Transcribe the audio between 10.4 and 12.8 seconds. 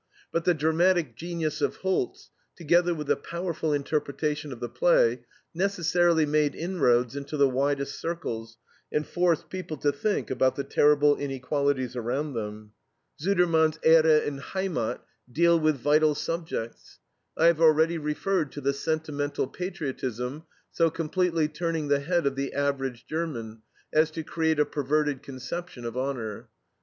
the terrible inequalities around them.